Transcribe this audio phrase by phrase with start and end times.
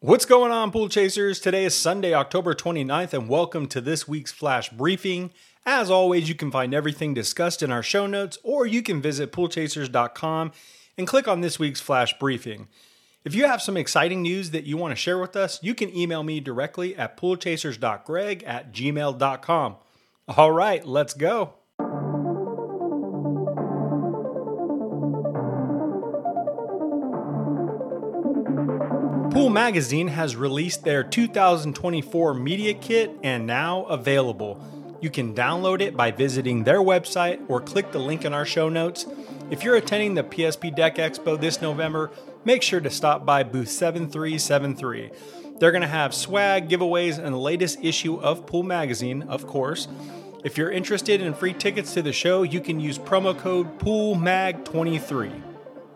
[0.00, 1.40] What's going on, pool chasers?
[1.40, 5.32] Today is Sunday, October 29th, and welcome to this week's flash briefing.
[5.66, 9.32] As always, you can find everything discussed in our show notes, or you can visit
[9.32, 10.52] poolchasers.com
[10.96, 12.68] and click on this week's flash briefing.
[13.24, 15.92] If you have some exciting news that you want to share with us, you can
[15.92, 19.76] email me directly at poolchasers.greg at gmail.com.
[20.28, 21.54] All right, let's go.
[29.38, 34.60] Pool Magazine has released their 2024 media kit and now available.
[35.00, 38.68] You can download it by visiting their website or click the link in our show
[38.68, 39.06] notes.
[39.48, 42.10] If you're attending the PSP Deck Expo this November,
[42.44, 45.12] make sure to stop by booth 7373.
[45.60, 49.86] They're going to have swag, giveaways, and the latest issue of Pool Magazine, of course.
[50.42, 55.47] If you're interested in free tickets to the show, you can use promo code POOLMAG23.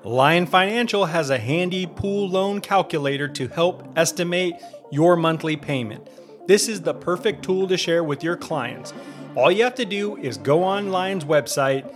[0.05, 4.56] Lyon Financial has a handy pool loan calculator to help estimate
[4.91, 6.09] your monthly payment.
[6.48, 8.93] This is the perfect tool to share with your clients.
[9.37, 11.88] All you have to do is go on Lyon's website.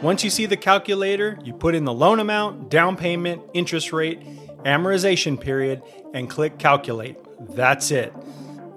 [0.00, 4.22] Once you see the calculator, you put in the loan amount, down payment, interest rate,
[4.64, 5.82] amortization period,
[6.14, 7.18] and click calculate.
[7.54, 8.14] That's it.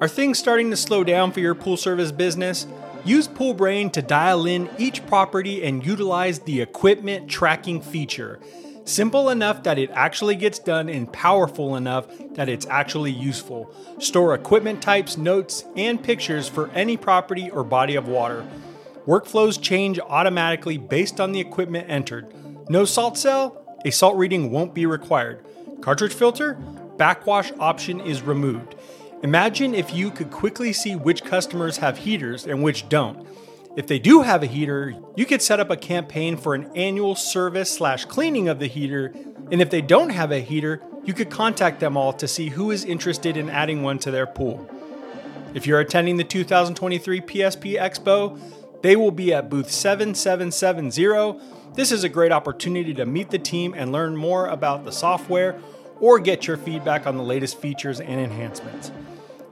[0.01, 2.67] Are things starting to slow down for your pool service business?
[3.05, 8.39] Use PoolBrain to dial in each property and utilize the equipment tracking feature.
[8.85, 12.05] Simple enough that it actually gets done and powerful enough
[12.35, 13.73] that it's actually useful.
[13.97, 18.45] Store equipment types, notes, and pictures for any property or body of water.
[19.07, 22.31] Workflows change automatically based on the equipment entered.
[22.69, 23.79] No salt cell?
[23.83, 25.43] A salt reading won't be required.
[25.81, 26.53] Cartridge filter?
[26.97, 28.75] Backwash option is removed.
[29.23, 33.27] Imagine if you could quickly see which customers have heaters and which don't.
[33.75, 37.13] If they do have a heater, you could set up a campaign for an annual
[37.13, 39.13] service slash cleaning of the heater.
[39.51, 42.71] And if they don't have a heater, you could contact them all to see who
[42.71, 44.69] is interested in adding one to their pool.
[45.53, 48.39] If you're attending the 2023 PSP Expo,
[48.81, 51.37] they will be at booth 7770.
[51.73, 55.59] This is a great opportunity to meet the team and learn more about the software
[55.99, 58.91] or get your feedback on the latest features and enhancements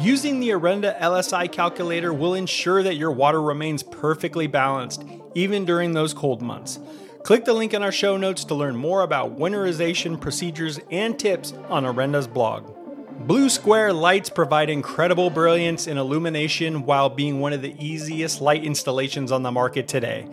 [0.00, 5.04] Using the Orenda LSI calculator will ensure that your water remains perfectly balanced,
[5.36, 6.80] even during those cold months.
[7.22, 11.52] Click the link in our show notes to learn more about winterization procedures and tips
[11.68, 12.73] on Orenda's blog.
[13.20, 18.64] Blue Square lights provide incredible brilliance and illumination while being one of the easiest light
[18.64, 20.28] installations on the market today.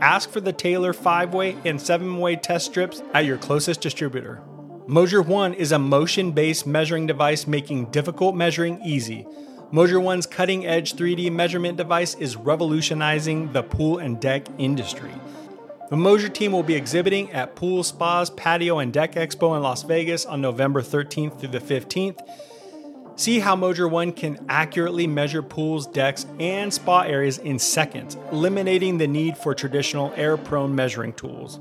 [0.00, 4.40] Ask for the Taylor 5 way and 7 way test strips at your closest distributor.
[4.86, 9.26] Moasure One is a motion based measuring device making difficult measuring easy.
[9.72, 15.12] Moasure One's cutting edge 3D measurement device is revolutionizing the pool and deck industry.
[15.90, 19.84] The Moasure team will be exhibiting at Pool Spas Patio and Deck Expo in Las
[19.84, 22.18] Vegas on November 13th through the 15th.
[23.14, 28.98] See how Moasure 1 can accurately measure pools, decks, and spa areas in seconds, eliminating
[28.98, 31.60] the need for traditional air prone measuring tools.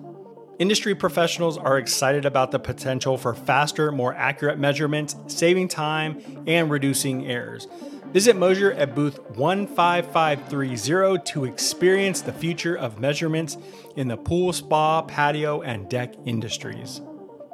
[0.57, 6.69] Industry professionals are excited about the potential for faster, more accurate measurements, saving time, and
[6.69, 7.67] reducing errors.
[8.11, 13.56] Visit Moasure at booth 15530 to experience the future of measurements
[13.95, 17.01] in the pool, spa, patio, and deck industries.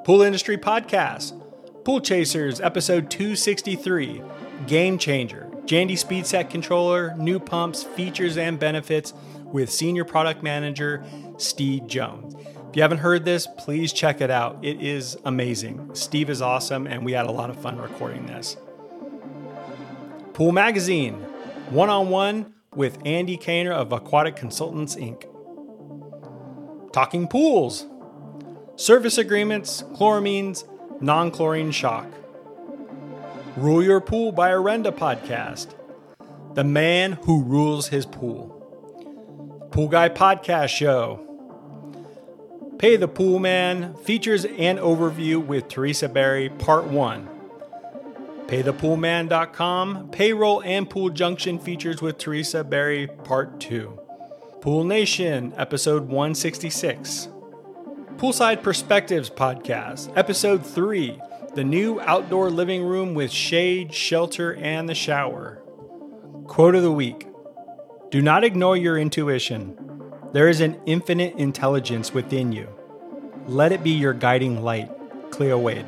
[0.05, 1.33] Pool Industry Podcast,
[1.83, 4.21] Pool Chasers, episode 263,
[4.65, 9.13] Game Changer, Jandy Speed Set Controller, new pumps, features, and benefits
[9.51, 11.03] with Senior Product Manager
[11.37, 12.33] Steve Jones.
[12.69, 14.59] If you haven't heard this, please check it out.
[14.63, 15.95] It is amazing.
[15.95, 18.55] Steve is awesome, and we had a lot of fun recording this.
[20.35, 21.13] Pool Magazine,
[21.69, 25.23] one on one with Andy Kaner of Aquatic Consultants Inc.
[26.91, 27.85] Talking Pools,
[28.75, 30.65] Service Agreements, Chloramines,
[30.99, 32.07] Non Chlorine Shock.
[33.55, 35.73] Rule Your Pool by Orenda podcast.
[36.53, 39.69] The Man Who Rules His Pool.
[39.71, 41.21] Pool Guy Podcast Show.
[42.77, 47.34] Pay the Pool Man features and overview with Teresa Berry, Part 1.
[48.47, 53.99] PayThePoolMan.com, Payroll and Pool Junction features with Teresa Berry, Part 2.
[54.61, 57.29] Pool Nation, Episode 166.
[58.17, 61.19] Poolside Perspectives Podcast, Episode 3
[61.55, 65.63] The New Outdoor Living Room with Shade, Shelter, and the Shower.
[66.47, 67.27] Quote of the Week
[68.11, 69.75] Do not ignore your intuition.
[70.33, 72.69] There is an infinite intelligence within you.
[73.47, 74.91] Let it be your guiding light.
[75.31, 75.87] Cleo Wade.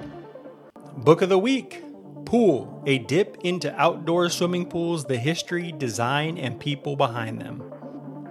[0.98, 1.84] Book of the Week
[2.28, 7.64] Pool, a dip into outdoor swimming pools, the history, design, and people behind them.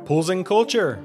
[0.04, 1.02] Pools and culture.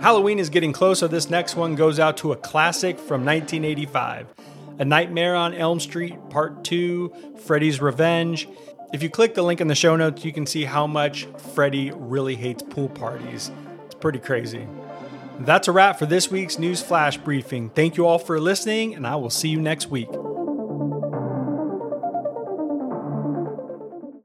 [0.00, 4.26] Halloween is getting close, so this next one goes out to a classic from 1985
[4.80, 8.48] A Nightmare on Elm Street, Part 2, Freddy's Revenge.
[8.92, 11.92] If you click the link in the show notes, you can see how much Freddy
[11.94, 13.52] really hates pool parties.
[13.84, 14.66] It's pretty crazy.
[15.38, 17.70] That's a wrap for this week's News Flash Briefing.
[17.70, 20.08] Thank you all for listening, and I will see you next week.